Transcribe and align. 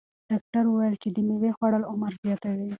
ډاکتر 0.29 0.63
وویل 0.67 0.95
چې 1.01 1.09
د 1.15 1.17
مېوې 1.27 1.51
خوړل 1.57 1.83
عمر 1.91 2.11
زیاتوي. 2.23 2.67